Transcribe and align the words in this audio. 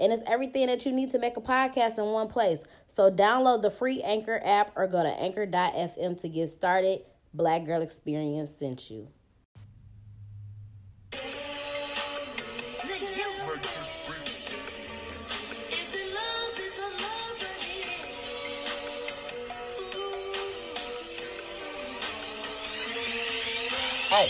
And 0.00 0.12
it's 0.12 0.22
everything 0.26 0.66
that 0.68 0.86
you 0.86 0.92
need 0.92 1.10
to 1.10 1.18
make 1.18 1.36
a 1.36 1.40
podcast 1.40 1.98
in 1.98 2.06
one 2.06 2.28
place. 2.28 2.64
So 2.88 3.10
download 3.10 3.62
the 3.62 3.70
free 3.70 4.02
Anchor 4.02 4.40
app 4.44 4.72
or 4.74 4.86
go 4.86 5.02
to 5.02 5.10
anchor.fm 5.10 6.20
to 6.20 6.28
get 6.28 6.48
started. 6.48 7.02
Black 7.34 7.66
Girl 7.66 7.82
Experience 7.82 8.50
sent 8.50 8.90
you. 8.90 9.08
Hey, 24.10 24.28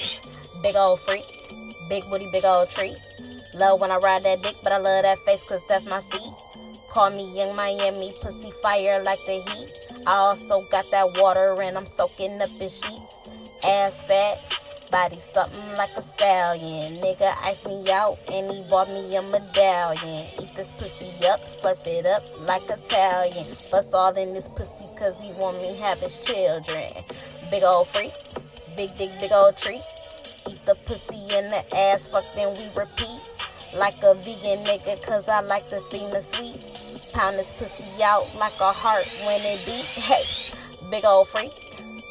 big 0.62 0.76
old 0.76 1.00
freak, 1.00 1.22
big 1.90 2.04
booty, 2.08 2.30
big 2.32 2.44
old 2.46 2.70
treat. 2.70 2.94
Love 3.58 3.82
when 3.82 3.90
I 3.90 3.98
ride 3.98 4.22
that 4.22 4.42
dick, 4.42 4.54
but 4.62 4.72
I 4.72 4.78
love 4.78 5.02
that 5.02 5.18
face 5.26 5.50
cause 5.50 5.66
that's 5.66 5.90
my 5.90 5.98
seat. 5.98 6.30
Call 6.88 7.10
me 7.10 7.34
young 7.34 7.54
Miami, 7.56 8.14
pussy 8.22 8.54
fire 8.62 9.02
like 9.02 9.18
the 9.26 9.42
heat. 9.42 9.68
I 10.06 10.14
also 10.22 10.62
got 10.70 10.86
that 10.94 11.18
water 11.18 11.58
and 11.60 11.76
I'm 11.76 11.86
soaking 11.86 12.40
up 12.40 12.48
in 12.62 12.70
sheets. 12.70 13.28
Ass 13.66 14.06
fat, 14.06 14.38
body 14.94 15.18
something 15.18 15.66
like 15.74 15.90
a 15.98 16.02
stallion. 16.02 16.94
Nigga 17.02 17.34
iced 17.42 17.66
me 17.66 17.82
out 17.90 18.16
and 18.32 18.46
he 18.46 18.62
bought 18.70 18.88
me 18.94 19.10
a 19.18 19.22
medallion. 19.34 20.22
Eat 20.38 20.54
this 20.54 20.70
pussy 20.78 21.10
up, 21.26 21.42
slurp 21.42 21.82
it 21.90 22.06
up 22.06 22.22
like 22.46 22.62
Italian. 22.70 23.50
Bust 23.74 23.90
all 23.92 24.14
in 24.14 24.32
this 24.32 24.48
pussy 24.48 24.86
cause 24.94 25.18
he 25.20 25.34
want 25.42 25.58
me 25.66 25.76
have 25.82 25.98
his 25.98 26.18
children. 26.22 26.86
Big 27.50 27.66
old 27.66 27.90
freak, 27.90 28.14
big 28.78 28.88
dick, 28.96 29.10
big 29.18 29.34
old 29.34 29.58
treat. 29.58 29.82
Eat 30.48 30.60
the 30.64 30.76
pussy 30.86 31.20
in 31.36 31.44
the 31.50 31.62
ass, 31.76 32.06
fuck 32.08 32.24
then 32.36 32.48
we 32.56 32.64
repeat. 32.78 33.20
Like 33.76 33.98
a 34.02 34.14
vegan 34.14 34.64
nigga 34.64 34.96
cause 35.06 35.28
I 35.28 35.40
like 35.42 35.66
to 35.68 35.78
see 35.92 36.06
the 36.10 36.22
sweet. 36.22 36.56
Pound 37.12 37.38
this 37.38 37.52
pussy 37.58 37.84
out 38.02 38.26
like 38.36 38.58
a 38.60 38.72
heart 38.72 39.06
when 39.26 39.40
it 39.44 39.60
beat. 39.66 39.84
Hey, 40.00 40.24
big 40.90 41.04
old 41.04 41.28
freak, 41.28 41.52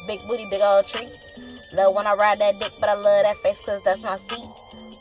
big 0.06 0.20
booty, 0.28 0.46
big 0.50 0.62
old 0.62 0.86
treat. 0.86 1.10
Love 1.76 1.94
when 1.94 2.06
I 2.06 2.14
ride 2.14 2.38
that 2.38 2.58
dick, 2.60 2.72
but 2.80 2.88
I 2.88 2.94
love 2.94 3.24
that 3.24 3.36
face 3.42 3.66
cause 3.66 3.82
that's 3.84 4.02
my 4.02 4.16
seat. 4.16 4.46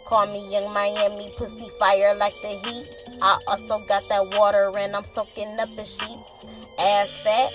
Call 0.06 0.26
me 0.28 0.42
young 0.50 0.74
Miami, 0.74 1.30
pussy 1.38 1.70
fire 1.80 2.16
like 2.18 2.34
the 2.42 2.58
heat. 2.66 2.86
I 3.22 3.38
also 3.48 3.80
got 3.86 4.04
that 4.10 4.36
water 4.38 4.72
and 4.80 4.96
I'm 4.96 5.06
soaking 5.06 5.56
up 5.60 5.70
the 5.78 5.86
sheets. 5.86 6.48
Ass 6.80 7.24
fat, 7.24 7.52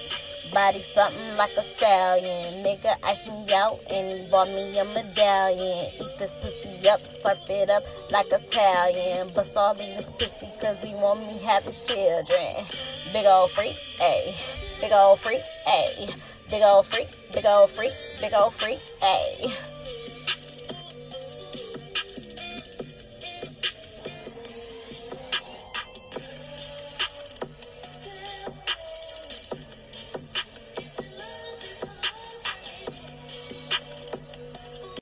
body 0.54 0.80
something 0.82 1.36
like 1.36 1.50
a 1.58 1.62
stallion. 1.62 2.62
Nigga 2.62 2.94
iced 3.02 3.26
me 3.28 3.52
out 3.52 3.74
and 3.90 4.06
he 4.06 4.30
bought 4.30 4.46
me 4.54 4.70
a 4.78 4.84
medallion. 4.94 5.90
Eat 5.98 6.14
this 6.22 6.32
pussy 6.38 6.88
up, 6.88 7.02
slurp 7.02 7.42
it 7.50 7.68
up 7.68 7.82
like 8.14 8.30
Italian. 8.30 9.26
Bust 9.34 9.58
all 9.58 9.74
this 9.74 10.06
pussy 10.16 10.46
cause 10.62 10.78
he 10.82 10.94
want 10.94 11.18
me 11.26 11.42
have 11.44 11.64
his 11.64 11.82
children. 11.82 12.54
Big 13.12 13.26
old 13.26 13.50
freak, 13.50 13.74
ayy. 14.00 14.32
Big 14.80 14.92
old 14.92 15.18
freak, 15.18 15.42
ayy. 15.66 16.06
Big 16.48 16.62
old 16.62 16.86
freak, 16.86 17.08
big 17.34 17.44
old 17.44 17.70
freak, 17.70 17.92
big 18.20 18.32
old 18.32 18.54
freak, 18.54 18.78
ayy. 19.02 19.83